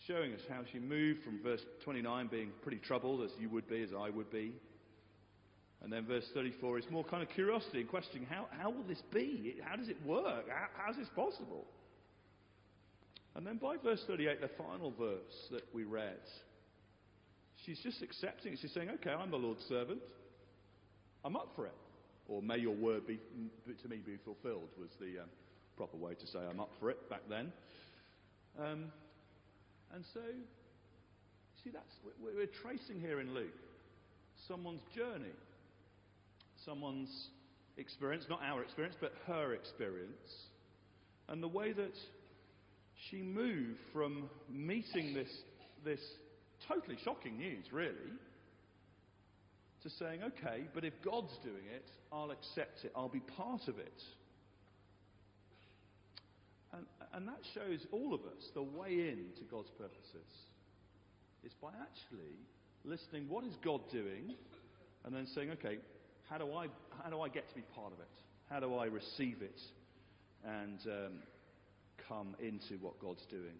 showing 0.08 0.34
us 0.34 0.42
how 0.50 0.62
she 0.72 0.80
moved 0.80 1.24
from 1.24 1.42
verse 1.42 1.62
29 1.84 2.28
being 2.28 2.52
pretty 2.62 2.78
troubled, 2.78 3.22
as 3.24 3.32
you 3.40 3.50
would 3.50 3.68
be, 3.68 3.82
as 3.82 3.90
I 3.98 4.10
would 4.10 4.32
be, 4.32 4.54
And 5.84 5.92
then 5.92 6.06
verse 6.06 6.26
34 6.34 6.80
is 6.80 6.86
more 6.90 7.04
kind 7.04 7.22
of 7.22 7.30
curiosity 7.30 7.82
and 7.82 7.90
questioning 7.90 8.26
how, 8.30 8.48
how 8.60 8.70
will 8.70 8.84
this 8.84 9.02
be? 9.14 9.56
How 9.64 9.76
does 9.76 9.90
it 9.90 9.98
work? 10.06 10.46
How, 10.50 10.68
how 10.86 10.92
is 10.92 10.98
this 10.98 11.10
possible? 11.16 11.66
And 13.36 13.46
then 13.46 13.58
by 13.58 13.76
verse 13.78 14.02
38, 14.08 14.42
the 14.42 14.50
final 14.58 14.92
verse 14.98 15.50
that 15.52 15.64
we 15.74 15.84
read, 15.84 16.18
she's 17.66 17.80
just 17.84 18.02
accepting 18.02 18.54
it. 18.54 18.60
She's 18.62 18.74
saying, 18.74 18.90
Okay, 18.90 19.12
I'm 19.12 19.30
the 19.30 19.38
Lord's 19.38 19.64
servant. 19.68 20.00
I'm 21.24 21.36
up 21.36 21.50
for 21.56 21.66
it. 21.66 21.74
Or 22.28 22.42
may 22.42 22.58
your 22.58 22.76
word 22.76 23.06
be, 23.06 23.20
to 23.66 23.88
me 23.88 23.98
be 23.98 24.18
fulfilled, 24.24 24.70
was 24.80 24.90
the 25.00 25.22
um, 25.22 25.30
proper 25.78 25.98
way 25.98 26.14
to 26.14 26.28
say 26.28 26.40
I'm 26.50 26.60
up 26.60 26.72
for 26.80 26.90
it 26.90 27.10
back 27.10 27.22
then. 27.30 27.52
Um, 28.60 28.86
and 29.96 30.04
so, 30.14 30.20
see, 31.64 31.72
that's 31.72 31.96
we're 32.22 32.46
tracing 32.62 33.00
here 33.00 33.22
in 33.22 33.34
Luke 33.34 33.48
someone's 34.48 34.82
journey, 34.96 35.34
someone's 36.66 37.30
experience, 37.78 38.26
not 38.30 38.42
our 38.44 38.62
experience, 38.62 38.96
but 39.00 39.14
her 39.28 39.54
experience, 39.54 40.50
and 41.30 41.42
the 41.42 41.48
way 41.48 41.72
that 41.72 41.96
she 43.10 43.22
moved 43.22 43.80
from 43.94 44.30
meeting 44.50 45.14
this, 45.14 45.32
this 45.84 46.02
totally 46.68 46.98
shocking 47.04 47.38
news, 47.38 47.66
really, 47.72 47.94
to 49.84 49.90
saying, 49.90 50.22
okay, 50.24 50.66
but 50.74 50.84
if 50.84 50.94
God's 51.04 51.34
doing 51.44 51.66
it, 51.74 51.86
I'll 52.12 52.32
accept 52.32 52.84
it, 52.84 52.92
I'll 52.96 53.10
be 53.10 53.22
part 53.22 53.68
of 53.68 53.80
it. 53.80 54.02
And, 56.76 56.86
and 57.14 57.28
that 57.28 57.40
shows 57.54 57.86
all 57.92 58.14
of 58.14 58.22
us 58.22 58.52
the 58.54 58.64
way 58.64 58.90
in 58.90 59.32
to 59.38 59.44
God's 59.50 59.70
purposes. 59.78 60.28
It's 61.44 61.56
by 61.62 61.70
actually 61.80 62.36
listening, 62.84 63.30
what 63.30 63.46
is 63.46 63.54
God 63.64 63.82
doing? 63.92 64.36
And 65.06 65.16
then 65.16 65.28
saying, 65.34 65.52
okay, 65.52 65.78
how 66.30 66.38
do 66.38 66.52
I, 66.54 66.68
how 67.04 67.10
do 67.10 67.22
I 67.22 67.30
get 67.30 67.48
to 67.50 67.56
be 67.56 67.62
part 67.76 67.94
of 67.94 68.00
it? 68.00 68.10
How 68.50 68.60
do 68.60 68.76
I 68.76 68.86
receive 68.86 69.42
it 69.42 69.62
and 70.44 70.80
um, 70.86 71.14
come 72.08 72.36
into 72.40 72.82
what 72.82 73.00
God's 73.00 73.26
doing? 73.30 73.56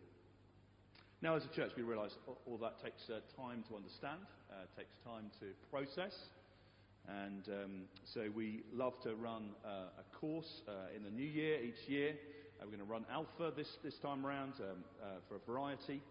Now, 1.22 1.36
as 1.36 1.44
a 1.46 1.56
church, 1.56 1.72
we 1.78 1.84
realise 1.84 2.12
all 2.46 2.58
that 2.58 2.84
takes 2.84 3.10
uh, 3.10 3.20
time 3.40 3.64
to 3.70 3.76
understand, 3.76 4.20
uh, 4.52 4.66
takes 4.78 4.96
time 5.06 5.32
to 5.40 5.48
process. 5.72 6.14
And 7.08 7.48
um, 7.48 7.82
so 8.14 8.28
we 8.36 8.64
love 8.74 8.94
to 9.04 9.16
run 9.16 9.52
uh, 9.64 10.02
a 10.02 10.18
course 10.18 10.62
uh, 10.68 10.96
in 10.96 11.04
the 11.04 11.10
new 11.10 11.26
year 11.26 11.60
each 11.62 11.88
year. 11.88 12.16
Uh, 12.58 12.64
we're 12.64 12.78
going 12.78 12.80
to 12.80 12.92
run 12.92 13.06
Alpha 13.12 13.52
this, 13.56 13.68
this 13.84 13.96
time 14.02 14.26
around 14.26 14.54
um, 14.60 14.84
uh, 15.02 15.06
for 15.28 15.36
a 15.36 15.40
variety. 15.46 16.02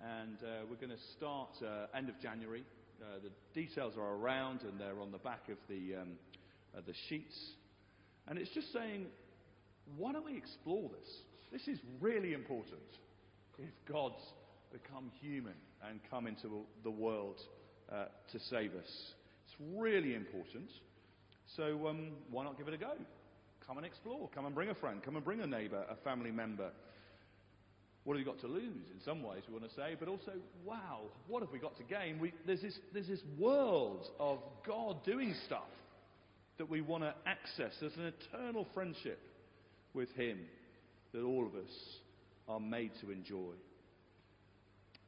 And 0.00 0.38
we're 0.70 0.76
going 0.76 0.96
to 0.96 1.04
start 1.16 1.48
end 1.92 2.08
of 2.08 2.20
January. 2.20 2.62
the 3.22 3.30
details 3.52 3.94
are 3.96 4.14
around 4.14 4.62
and 4.62 4.80
they're 4.80 5.00
on 5.00 5.10
the 5.10 5.18
back 5.18 5.48
of 5.48 5.56
the, 5.68 5.96
um, 6.02 6.10
the 6.86 6.94
sheets. 7.08 7.36
And 8.28 8.38
it's 8.38 8.50
just 8.50 8.72
saying, 8.72 9.06
why 9.96 10.12
don't 10.12 10.24
we 10.24 10.36
explore 10.36 10.88
this? 10.88 11.08
This 11.50 11.66
is 11.66 11.80
really 12.00 12.32
important 12.32 12.80
if 13.58 13.70
God's 13.92 14.22
become 14.72 15.10
human 15.20 15.54
and 15.88 15.98
come 16.10 16.26
into 16.28 16.64
the 16.84 16.90
world 16.90 17.40
uh, 17.92 18.04
to 18.32 18.38
save 18.50 18.74
us. 18.74 19.12
It's 19.46 19.56
really 19.74 20.14
important. 20.14 20.70
So 21.56 21.88
um, 21.88 22.10
why 22.30 22.44
not 22.44 22.56
give 22.56 22.68
it 22.68 22.74
a 22.74 22.78
go? 22.78 22.92
Come 23.68 23.76
and 23.76 23.86
explore. 23.86 24.30
Come 24.34 24.46
and 24.46 24.54
bring 24.54 24.70
a 24.70 24.74
friend. 24.74 25.02
Come 25.02 25.16
and 25.16 25.24
bring 25.24 25.40
a 25.40 25.46
neighbour, 25.46 25.84
a 25.90 25.96
family 25.96 26.30
member. 26.30 26.70
What 28.04 28.16
have 28.16 28.26
you 28.26 28.32
got 28.32 28.40
to 28.40 28.46
lose? 28.46 28.64
In 28.64 29.00
some 29.04 29.22
ways, 29.22 29.42
we 29.46 29.52
want 29.52 29.68
to 29.68 29.76
say, 29.76 29.94
but 30.00 30.08
also, 30.08 30.32
wow, 30.64 31.00
what 31.26 31.42
have 31.42 31.52
we 31.52 31.58
got 31.58 31.76
to 31.76 31.82
gain? 31.82 32.18
We, 32.18 32.32
there's, 32.46 32.62
this, 32.62 32.78
there's 32.94 33.08
this 33.08 33.20
world 33.38 34.06
of 34.18 34.38
God 34.66 35.04
doing 35.04 35.34
stuff 35.44 35.68
that 36.56 36.70
we 36.70 36.80
want 36.80 37.04
to 37.04 37.14
access. 37.26 37.72
There's 37.78 37.94
an 37.96 38.14
eternal 38.32 38.66
friendship 38.72 39.20
with 39.92 40.10
Him 40.12 40.38
that 41.12 41.22
all 41.22 41.46
of 41.46 41.54
us 41.54 41.70
are 42.48 42.60
made 42.60 42.92
to 43.02 43.10
enjoy. 43.10 43.52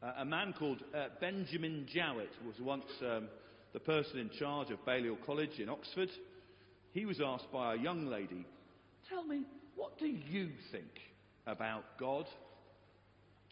Uh, 0.03 0.13
a 0.19 0.25
man 0.27 0.53
called 0.59 0.83
uh, 0.95 1.07
Benjamin 1.19 1.87
Jowett 1.91 2.31
was 2.47 2.57
once 2.61 2.85
um, 3.01 3.29
the 3.73 3.81
person 3.81 4.19
in 4.19 4.29
charge 4.39 4.71
of 4.71 4.85
Balliol 4.85 5.17
College 5.25 5.59
in 5.59 5.71
Oxford. 5.71 6.11
He 6.93 7.05
was 7.07 7.21
asked 7.21 7.51
by 7.53 7.75
a 7.75 7.79
young 7.79 8.07
lady, 8.07 8.47
Tell 9.09 9.25
me, 9.25 9.45
what 9.77 9.99
do 9.99 10.07
you 10.07 10.51
think 10.73 11.01
about 11.47 11.85
God? 11.99 12.27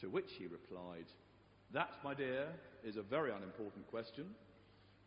To 0.00 0.08
which 0.08 0.30
he 0.38 0.46
replied, 0.46 1.06
That, 1.72 1.90
my 2.04 2.14
dear, 2.14 2.46
is 2.84 2.96
a 2.96 3.02
very 3.02 3.30
unimportant 3.32 3.88
question. 3.90 4.26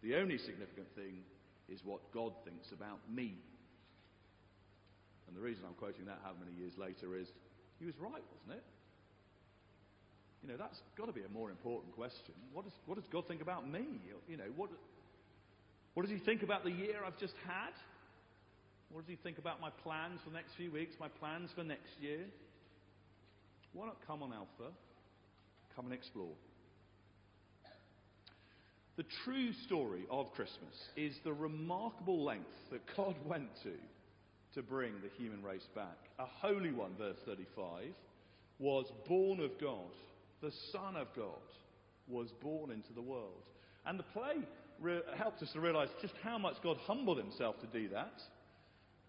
The 0.04 0.16
only 0.16 0.38
significant 0.38 0.88
thing 0.96 1.24
is 1.70 1.80
what 1.86 2.12
God 2.14 2.34
thinks 2.44 2.72
about 2.72 3.00
me. 3.10 3.36
And 5.28 5.36
the 5.36 5.42
reason 5.42 5.64
I'm 5.66 5.76
quoting 5.76 6.06
that 6.06 6.20
how 6.24 6.32
many 6.38 6.58
years 6.58 6.74
later 6.78 7.16
is 7.16 7.28
he 7.80 7.86
was 7.86 7.96
right, 8.00 8.12
wasn't 8.12 8.60
it? 8.60 8.64
You 10.44 10.50
know, 10.50 10.58
that's 10.58 10.82
got 10.98 11.06
to 11.06 11.14
be 11.14 11.22
a 11.22 11.30
more 11.30 11.50
important 11.50 11.96
question. 11.96 12.34
What 12.52 12.66
does, 12.66 12.74
what 12.86 12.96
does 12.96 13.08
God 13.12 13.28
think 13.28 13.42
about 13.42 13.70
me? 13.70 13.86
You 14.28 14.38
know, 14.38 14.50
what, 14.56 14.70
what 15.94 16.04
does 16.04 16.12
He 16.12 16.18
think 16.18 16.42
about 16.42 16.64
the 16.64 16.72
year 16.72 16.98
I've 17.06 17.18
just 17.18 17.36
had? 17.48 17.74
What 18.92 19.02
does 19.02 19.10
He 19.10 19.16
think 19.24 19.38
about 19.38 19.62
my 19.62 19.70
plans 19.84 20.20
for 20.24 20.30
the 20.30 20.36
next 20.36 20.54
few 20.56 20.72
weeks, 20.72 20.96
my 21.00 21.08
plans 21.08 21.50
for 21.56 21.64
next 21.64 21.92
year? 22.02 22.20
Why 23.74 23.86
not 23.86 23.98
come 24.06 24.22
on 24.22 24.34
Alpha? 24.34 24.74
Come 25.76 25.86
and 25.86 25.94
explore. 25.94 26.34
The 28.98 29.06
true 29.24 29.54
story 29.66 30.04
of 30.12 30.34
Christmas 30.34 30.76
is 30.98 31.16
the 31.24 31.34
remarkable 31.34 32.24
length 32.24 32.52
that 32.72 32.82
God 32.96 33.16
went 33.26 33.50
to 33.64 33.74
to 34.54 34.62
bring 34.62 34.94
the 35.02 35.24
human 35.24 35.42
race 35.42 35.68
back. 35.74 35.98
A 36.20 36.26
holy 36.26 36.74
one, 36.74 36.92
verse 36.98 37.18
35, 37.26 37.86
was 38.60 38.86
born 39.08 39.40
of 39.40 39.52
God 39.62 39.90
the 40.42 40.52
Son 40.72 40.96
of 40.96 41.08
God, 41.16 41.26
was 42.08 42.30
born 42.42 42.72
into 42.72 42.94
the 42.94 43.02
world. 43.02 43.44
And 43.86 43.98
the 43.98 44.04
play 44.04 44.36
re- 44.80 45.02
helps 45.18 45.42
us 45.42 45.52
to 45.54 45.60
realize 45.60 45.90
just 46.02 46.16
how 46.24 46.38
much 46.38 46.56
God 46.64 46.78
humbled 46.86 47.18
himself 47.18 47.60
to 47.62 47.68
do 47.68 47.90
that. 47.90 48.22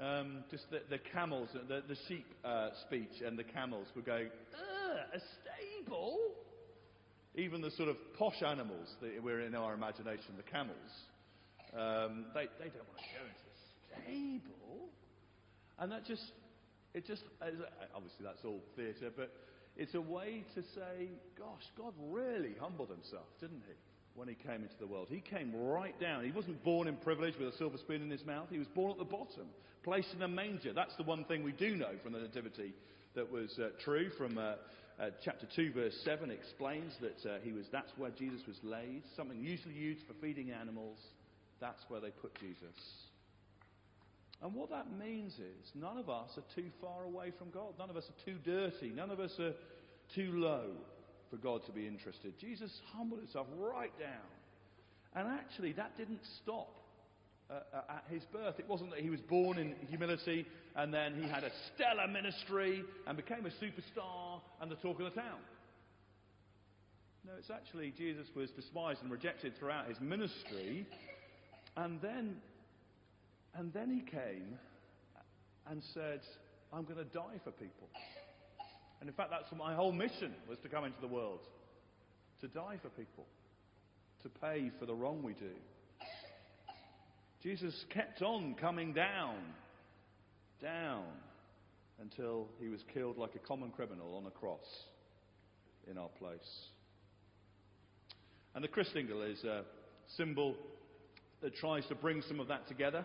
Um, 0.00 0.44
just 0.50 0.70
the, 0.70 0.80
the, 0.90 0.99
camels, 0.99 1.49
the, 1.52 1.82
the 1.87 1.96
sheep 2.08 2.26
uh, 2.44 2.70
speech, 2.87 3.20
and 3.25 3.38
the 3.38 3.44
camels 3.44 3.87
were 3.94 4.02
going, 4.02 4.28
a 5.14 5.20
stable? 5.20 6.18
Even 7.34 7.61
the 7.61 7.70
sort 7.70 7.88
of 7.88 7.96
posh 8.18 8.42
animals 8.42 8.88
that 9.00 9.22
we're 9.22 9.40
in 9.40 9.54
our 9.54 9.75
imagination, 9.75 10.34
the 10.37 10.50
camels, 10.50 10.76
um, 11.75 12.26
they, 12.34 12.49
they 12.58 12.68
don't 12.68 12.88
want 12.88 12.99
to 12.99 13.12
go 13.16 13.25
into 13.25 13.44
the 13.49 13.58
stable. 14.02 14.88
And 15.78 15.92
that 15.92 16.04
just, 16.04 16.32
it 16.94 17.06
just, 17.06 17.22
obviously 17.94 18.25
that's 18.25 18.44
all 18.44 18.61
theatre, 18.76 19.11
but 19.14 19.32
it's 19.76 19.94
a 19.94 20.00
way 20.00 20.44
to 20.54 20.62
say, 20.62 21.08
gosh, 21.38 21.64
God 21.78 21.94
really 22.11 22.54
humbled 22.61 22.90
himself, 22.90 23.26
didn't 23.40 23.62
he? 23.66 23.75
When 24.14 24.28
he 24.28 24.35
came 24.35 24.62
into 24.62 24.78
the 24.78 24.87
world. 24.87 25.09
He 25.11 25.21
came 25.21 25.54
right 25.54 25.99
down. 25.99 26.25
He 26.25 26.33
wasn't 26.33 26.62
born 26.62 26.87
in 26.87 26.97
privilege 26.97 27.35
with 27.38 27.49
a 27.49 27.57
silver 27.57 27.78
spoon 27.78 28.02
in 28.02 28.11
his 28.11 28.26
mouth. 28.26 28.49
He 28.50 28.59
was 28.59 28.69
born 28.69 28.92
at 28.92 28.99
the 28.99 29.04
bottom, 29.04 29.47
placed 29.85 30.12
in 30.14 30.23
a 30.23 30.28
manger. 30.28 30.75
That's 30.75 30.95
the 30.97 31.02
one 31.02 31.25
thing 31.25 31.42
we 31.42 31.52
do 31.52 31.76
know 31.76 31.92
from 32.02 32.12
the 32.12 32.19
Nativity 32.19 32.75
that 33.14 33.31
was 33.31 33.59
uh, 33.59 33.71
true. 33.83 34.11
From 34.19 34.37
uh, 34.37 34.54
uh, 35.00 35.11
chapter 35.25 35.47
2, 35.57 35.73
verse 35.73 35.99
7 36.04 36.31
explains 36.31 36.92
that 37.00 37.31
uh, 37.31 37.38
he 37.42 37.52
was, 37.52 37.64
that's 37.73 37.90
where 37.97 38.11
Jesus 38.11 38.40
was 38.47 38.57
laid. 38.62 39.02
Something 39.16 39.40
usually 39.40 39.75
used 39.75 40.07
for 40.07 40.14
feeding 40.21 40.50
animals. 40.50 40.99
That's 41.61 41.83
where 41.88 42.00
they 42.00 42.11
put 42.11 42.38
Jesus. 42.38 42.76
And 44.42 44.54
what 44.54 44.71
that 44.71 44.87
means 44.99 45.33
is 45.35 45.71
none 45.75 45.97
of 45.97 46.11
us 46.11 46.31
are 46.37 46.54
too 46.54 46.69
far 46.81 47.04
away 47.04 47.33
from 47.38 47.50
God. 47.50 47.75
None 47.78 47.90
of 47.90 47.97
us 47.97 48.04
are 48.04 48.25
too 48.25 48.38
dirty. 48.45 48.90
None 48.90 49.11
of 49.11 49.21
us 49.21 49.33
are 49.38 49.54
too 50.14 50.33
low 50.33 50.71
for 51.32 51.38
God 51.38 51.64
to 51.64 51.72
be 51.72 51.86
interested. 51.86 52.38
Jesus 52.38 52.70
humbled 52.94 53.20
himself 53.20 53.46
right 53.56 53.98
down. 53.98 54.28
And 55.16 55.26
actually, 55.28 55.72
that 55.72 55.96
didn't 55.96 56.20
stop 56.42 56.68
uh, 57.50 57.54
uh, 57.74 57.96
at 57.96 58.04
his 58.10 58.22
birth. 58.32 58.56
It 58.58 58.68
wasn't 58.68 58.90
that 58.90 59.00
he 59.00 59.08
was 59.08 59.20
born 59.22 59.58
in 59.58 59.74
humility 59.88 60.46
and 60.76 60.92
then 60.92 61.14
he 61.14 61.26
had 61.28 61.42
a 61.42 61.50
stellar 61.74 62.06
ministry 62.06 62.84
and 63.06 63.16
became 63.16 63.46
a 63.46 63.64
superstar 63.64 64.40
and 64.60 64.70
the 64.70 64.76
talk 64.76 65.00
of 65.00 65.06
the 65.06 65.20
town. 65.20 65.40
No, 67.26 67.32
it's 67.38 67.50
actually 67.50 67.94
Jesus 67.96 68.26
was 68.36 68.50
despised 68.50 69.00
and 69.02 69.10
rejected 69.10 69.54
throughout 69.58 69.88
his 69.88 70.00
ministry. 70.00 70.86
And 71.76 72.00
then 72.02 72.36
and 73.54 73.72
then 73.72 73.90
he 73.90 74.00
came 74.00 74.58
and 75.70 75.82
said, 75.94 76.20
I'm 76.72 76.84
going 76.84 76.96
to 76.96 77.04
die 77.04 77.38
for 77.44 77.52
people. 77.52 77.88
And 79.02 79.09
in 79.09 79.16
fact, 79.16 79.30
that's 79.32 79.50
my 79.59 79.75
whole 79.75 79.90
mission 79.90 80.32
was 80.49 80.61
to 80.61 80.68
come 80.68 80.85
into 80.85 81.00
the 81.00 81.09
world 81.09 81.40
to 82.40 82.47
die 82.47 82.78
for 82.80 82.88
people, 82.90 83.26
to 84.23 84.28
pay 84.28 84.71
for 84.78 84.87
the 84.87 84.94
wrong 84.94 85.25
we 85.25 85.32
do. 85.32 85.50
Jesus 87.42 87.85
kept 87.90 88.23
on 88.23 88.54
coming 88.54 88.92
down, 88.92 89.38
down, 90.62 91.02
until 92.00 92.47
he 92.61 92.68
was 92.68 92.78
killed 92.94 93.18
like 93.18 93.35
a 93.35 93.40
common 93.40 93.73
criminal 93.73 94.14
on 94.14 94.25
a 94.26 94.30
cross 94.30 94.85
in 95.90 95.99
our 95.99 96.11
place. 96.21 96.68
And 98.54 98.62
the 98.62 98.68
Christingle 98.68 99.28
is 99.28 99.42
a 99.42 99.64
symbol 100.16 100.54
that 101.40 101.56
tries 101.56 101.85
to 101.87 101.97
bring 101.97 102.23
some 102.23 102.38
of 102.38 102.47
that 102.47 102.68
together. 102.68 103.04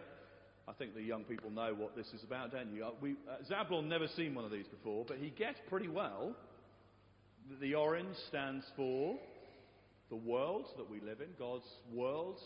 I 0.68 0.74
think 0.74 0.96
the 0.96 1.02
young 1.02 1.24
people 1.24 1.50
know 1.50 1.74
what 1.74 1.96
this 1.96 2.08
is 2.08 2.24
about, 2.24 2.52
don't 2.52 2.74
you? 2.74 2.86
Uh, 2.86 2.90
we, 3.00 3.12
uh, 3.12 3.38
Zablon 3.50 3.88
never 3.88 4.08
seen 4.16 4.36
one 4.36 4.44
of 4.44 4.52
these 4.52 4.68
before, 4.68 5.06
but 5.08 5.18
he 5.18 5.30
gets 5.30 5.58
pretty 5.70 5.88
well. 5.88 6.36
The 7.62 7.76
orange 7.76 8.18
stands 8.28 8.66
for 8.76 9.18
the 10.10 10.18
world 10.18 10.66
that 10.78 10.90
we 10.90 11.00
live 11.00 11.22
in, 11.22 11.30
God's 11.40 11.68
world, 11.94 12.42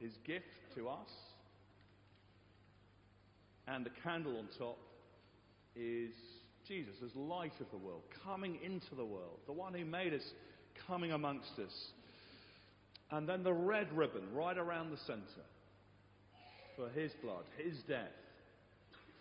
his 0.00 0.12
gift 0.26 0.46
to 0.74 0.88
us. 0.88 1.10
And 3.68 3.84
the 3.84 3.90
candle 4.02 4.38
on 4.38 4.48
top 4.58 4.78
is 5.74 6.14
Jesus 6.66 6.94
as 7.04 7.14
light 7.14 7.52
of 7.60 7.66
the 7.70 7.76
world, 7.76 8.02
coming 8.24 8.58
into 8.64 8.94
the 8.94 9.04
world, 9.04 9.40
the 9.46 9.52
one 9.52 9.74
who 9.74 9.84
made 9.84 10.14
us 10.14 10.22
coming 10.86 11.12
amongst 11.12 11.58
us. 11.58 11.74
And 13.10 13.28
then 13.28 13.42
the 13.42 13.52
red 13.52 13.92
ribbon 13.92 14.22
right 14.32 14.56
around 14.56 14.90
the 14.90 14.98
center 15.06 15.44
for 16.76 16.88
his 16.90 17.12
blood, 17.22 17.44
his 17.56 17.78
death, 17.88 18.12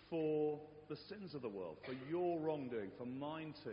for 0.10 0.60
the 0.90 0.96
sins 1.10 1.34
of 1.34 1.42
the 1.42 1.50
world, 1.50 1.78
for 1.86 1.94
your 2.10 2.40
wrongdoing, 2.40 2.92
for 2.98 3.06
mine 3.06 3.54
too. 3.64 3.72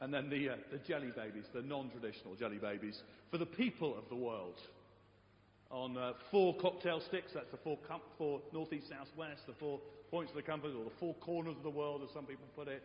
And 0.00 0.12
then 0.12 0.28
the, 0.28 0.50
uh, 0.50 0.56
the 0.72 0.78
jelly 0.78 1.12
babies, 1.14 1.44
the 1.54 1.62
non 1.62 1.90
traditional 1.90 2.34
jelly 2.34 2.58
babies, 2.58 3.00
for 3.30 3.38
the 3.38 3.46
people 3.46 3.96
of 3.96 4.08
the 4.08 4.16
world. 4.16 4.58
On 5.70 5.96
uh, 5.96 6.12
four 6.30 6.54
cocktail 6.56 7.00
sticks, 7.00 7.32
that's 7.34 7.50
the 7.50 7.56
four, 7.58 7.78
com- 7.88 8.00
four 8.18 8.40
northeast, 8.52 8.88
south, 8.88 9.08
west, 9.16 9.42
the 9.46 9.54
four 9.54 9.80
points 10.10 10.30
of 10.30 10.36
the 10.36 10.42
compass, 10.42 10.72
or 10.76 10.84
the 10.84 10.96
four 10.98 11.14
corners 11.14 11.56
of 11.56 11.62
the 11.62 11.70
world, 11.70 12.02
as 12.02 12.12
some 12.12 12.26
people 12.26 12.46
put 12.56 12.68
it. 12.68 12.82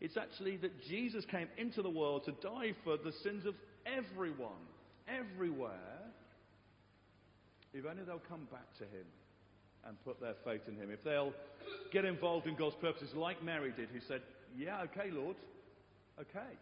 It's 0.00 0.16
actually 0.16 0.56
that 0.58 0.82
Jesus 0.82 1.24
came 1.24 1.48
into 1.58 1.82
the 1.82 1.90
world 1.90 2.24
to 2.24 2.32
die 2.32 2.74
for 2.82 2.96
the 2.96 3.12
sins 3.22 3.46
of 3.46 3.54
everyone, 3.86 4.62
everywhere, 5.08 6.03
if 7.74 7.84
only 7.84 8.04
they'll 8.04 8.22
come 8.28 8.46
back 8.50 8.72
to 8.78 8.84
Him 8.84 9.06
and 9.84 10.02
put 10.04 10.20
their 10.20 10.36
faith 10.44 10.62
in 10.68 10.76
Him. 10.76 10.90
If 10.90 11.02
they'll 11.04 11.34
get 11.92 12.04
involved 12.04 12.46
in 12.46 12.56
God's 12.56 12.76
purposes, 12.80 13.10
like 13.14 13.42
Mary 13.42 13.72
did, 13.76 13.90
who 13.90 14.00
said, 14.00 14.22
Yeah, 14.56 14.82
okay, 14.82 15.10
Lord, 15.10 15.36
okay. 16.20 16.56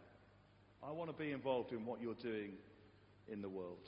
I 0.82 0.90
want 0.90 1.10
to 1.10 1.16
be 1.16 1.30
involved 1.30 1.70
in 1.72 1.86
what 1.86 2.00
you're 2.00 2.14
doing 2.14 2.54
in 3.28 3.40
the 3.40 3.48
world. 3.48 3.86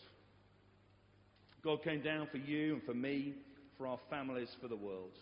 God 1.62 1.82
came 1.82 2.02
down 2.02 2.28
for 2.30 2.36
you 2.36 2.74
and 2.74 2.82
for 2.84 2.94
me, 2.94 3.34
for 3.76 3.86
our 3.86 3.98
families, 4.10 4.54
for 4.60 4.68
the 4.68 4.76
world. 4.76 5.18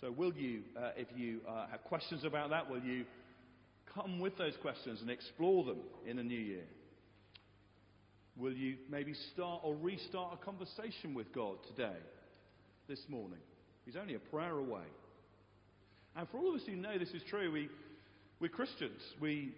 So, 0.00 0.10
will 0.10 0.34
you, 0.34 0.62
uh, 0.76 0.90
if 0.96 1.08
you 1.14 1.40
uh, 1.48 1.68
have 1.68 1.84
questions 1.84 2.24
about 2.24 2.50
that, 2.50 2.68
will 2.68 2.82
you 2.82 3.04
come 3.94 4.18
with 4.18 4.36
those 4.36 4.54
questions 4.60 5.00
and 5.02 5.10
explore 5.10 5.64
them 5.64 5.80
in 6.06 6.16
the 6.16 6.22
new 6.22 6.38
year? 6.38 6.64
Will 8.36 8.52
you 8.52 8.76
maybe 8.90 9.14
start 9.32 9.62
or 9.64 9.74
restart 9.74 10.34
a 10.34 10.44
conversation 10.44 11.14
with 11.14 11.32
God 11.32 11.56
today, 11.68 11.96
this 12.86 13.00
morning? 13.08 13.38
He's 13.86 13.96
only 13.96 14.14
a 14.14 14.18
prayer 14.18 14.58
away. 14.58 14.84
And 16.14 16.28
for 16.28 16.38
all 16.38 16.50
of 16.50 16.60
us 16.60 16.66
who 16.66 16.76
know 16.76 16.98
this 16.98 17.10
is 17.10 17.22
true, 17.30 17.50
we, 17.50 17.70
we're 18.38 18.48
Christians. 18.48 19.00
We, 19.20 19.54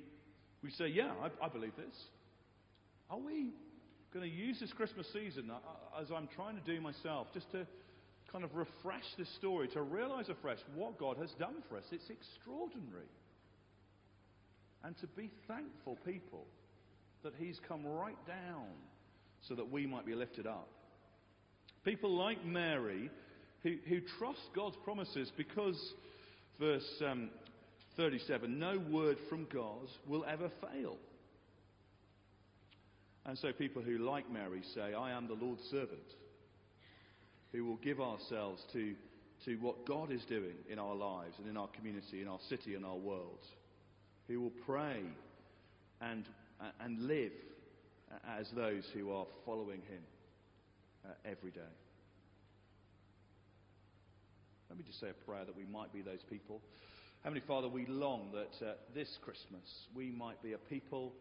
we 0.62 0.70
say, 0.70 0.88
yeah, 0.88 1.10
I, 1.20 1.46
I 1.46 1.48
believe 1.48 1.74
this. 1.76 1.94
Are 3.10 3.18
we 3.18 3.50
going 4.14 4.28
to 4.28 4.36
use 4.36 4.60
this 4.60 4.72
Christmas 4.72 5.06
season, 5.12 5.50
uh, 5.50 6.00
as 6.00 6.08
I'm 6.14 6.28
trying 6.36 6.56
to 6.56 6.62
do 6.62 6.80
myself, 6.80 7.28
just 7.34 7.50
to 7.52 7.66
kind 8.30 8.44
of 8.44 8.54
refresh 8.54 9.04
this 9.16 9.28
story, 9.36 9.68
to 9.68 9.82
realize 9.82 10.28
afresh 10.28 10.58
what 10.74 10.98
God 10.98 11.16
has 11.16 11.30
done 11.38 11.56
for 11.68 11.78
us? 11.78 11.84
It's 11.90 12.10
extraordinary. 12.10 13.10
And 14.84 14.96
to 14.98 15.08
be 15.08 15.30
thankful 15.48 15.98
people 16.04 16.46
that 17.22 17.34
He's 17.38 17.60
come 17.68 17.86
right 17.86 18.18
down 18.26 18.66
so 19.48 19.54
that 19.54 19.70
we 19.70 19.86
might 19.86 20.06
be 20.06 20.14
lifted 20.14 20.46
up. 20.46 20.68
People 21.84 22.16
like 22.16 22.44
Mary 22.44 23.10
who, 23.62 23.76
who 23.88 24.00
trust 24.18 24.40
God's 24.54 24.76
promises 24.84 25.32
because, 25.36 25.94
verse 26.58 27.02
um, 27.06 27.30
37, 27.96 28.58
no 28.58 28.78
word 28.90 29.18
from 29.28 29.46
God 29.52 29.88
will 30.06 30.24
ever 30.24 30.50
fail. 30.60 30.96
And 33.26 33.36
so 33.38 33.52
people 33.52 33.82
who, 33.82 33.98
like 33.98 34.30
Mary, 34.30 34.62
say, 34.74 34.94
I 34.94 35.12
am 35.12 35.26
the 35.26 35.34
Lord's 35.34 35.64
servant, 35.64 36.00
who 37.52 37.64
will 37.64 37.76
give 37.76 38.00
ourselves 38.00 38.62
to, 38.72 38.94
to 39.44 39.56
what 39.56 39.86
God 39.86 40.12
is 40.12 40.24
doing 40.24 40.54
in 40.70 40.78
our 40.78 40.94
lives 40.94 41.34
and 41.38 41.48
in 41.48 41.56
our 41.56 41.68
community, 41.68 42.22
in 42.22 42.28
our 42.28 42.38
city, 42.48 42.74
and 42.74 42.86
our 42.86 42.96
world, 42.96 43.44
who 44.28 44.40
will 44.40 44.52
pray 44.64 45.02
and 46.00 46.24
and 46.80 47.06
live 47.06 47.32
as 48.38 48.50
those 48.54 48.84
who 48.94 49.12
are 49.12 49.26
following 49.44 49.80
him 49.82 50.02
uh, 51.04 51.10
every 51.24 51.50
day. 51.50 51.60
Let 54.68 54.78
me 54.78 54.84
just 54.86 55.00
say 55.00 55.08
a 55.10 55.24
prayer 55.24 55.44
that 55.44 55.56
we 55.56 55.64
might 55.64 55.92
be 55.92 56.02
those 56.02 56.22
people. 56.28 56.60
Heavenly 57.22 57.42
Father, 57.46 57.68
we 57.68 57.86
long 57.86 58.30
that 58.32 58.66
uh, 58.66 58.74
this 58.94 59.18
Christmas 59.22 59.86
we 59.94 60.10
might 60.10 60.42
be 60.42 60.52
a 60.52 60.58
people 60.58 61.12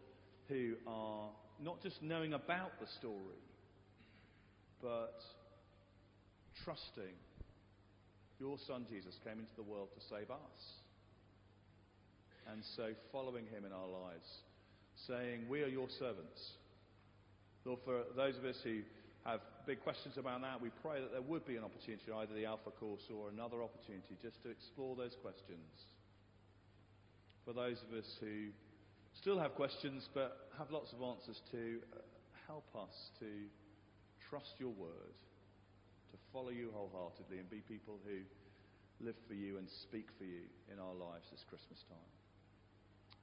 who 0.47 0.75
are 0.85 1.29
not 1.61 1.81
just 1.81 2.01
knowing 2.01 2.33
about 2.33 2.79
the 2.79 2.87
story, 2.99 3.41
but 4.81 5.21
trusting 6.63 7.15
your 8.39 8.57
Son 8.67 8.85
Jesus 8.89 9.17
came 9.23 9.39
into 9.39 9.55
the 9.55 9.63
world 9.63 9.89
to 9.95 10.01
save 10.07 10.29
us. 10.29 10.61
And 12.51 12.61
so 12.75 12.91
following 13.11 13.45
him 13.45 13.65
in 13.65 13.71
our 13.71 13.87
lives 13.87 14.27
saying, 15.05 15.45
We 15.47 15.61
are 15.63 15.67
your 15.67 15.89
servants. 15.89 16.57
Lord, 17.65 17.79
for 17.85 18.03
those 18.15 18.37
of 18.37 18.45
us 18.45 18.57
who 18.63 18.81
have 19.25 19.41
big 19.65 19.83
questions 19.83 20.17
about 20.17 20.41
that, 20.41 20.61
we 20.61 20.69
pray 20.81 21.01
that 21.01 21.11
there 21.11 21.21
would 21.21 21.45
be 21.45 21.57
an 21.57 21.63
opportunity, 21.63 22.09
either 22.15 22.33
the 22.33 22.45
Alpha 22.45 22.71
course 22.71 23.03
or 23.13 23.29
another 23.29 23.61
opportunity, 23.61 24.15
just 24.21 24.41
to 24.43 24.49
explore 24.49 24.95
those 24.95 25.15
questions. 25.21 25.67
For 27.45 27.53
those 27.53 27.83
of 27.83 27.97
us 27.97 28.07
who 28.19 28.49
still 29.13 29.39
have 29.39 29.55
questions 29.55 30.07
but 30.13 30.49
have 30.57 30.71
lots 30.71 30.93
of 30.93 31.01
answers 31.01 31.41
to, 31.51 31.79
uh, 31.93 31.99
help 32.47 32.67
us 32.75 33.11
to 33.19 33.27
trust 34.29 34.55
your 34.59 34.71
word, 34.71 35.15
to 36.11 36.17
follow 36.31 36.49
you 36.49 36.71
wholeheartedly, 36.73 37.39
and 37.39 37.49
be 37.49 37.61
people 37.67 37.99
who 38.07 38.23
live 39.05 39.15
for 39.27 39.33
you 39.33 39.57
and 39.57 39.67
speak 39.69 40.07
for 40.17 40.23
you 40.23 40.47
in 40.71 40.79
our 40.79 40.93
lives 40.93 41.27
this 41.31 41.43
Christmas 41.49 41.83
time. 41.89 42.11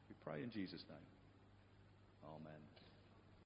We 0.08 0.14
pray 0.24 0.42
in 0.42 0.50
Jesus' 0.50 0.84
name. 0.88 1.13
Amen. 2.26 2.73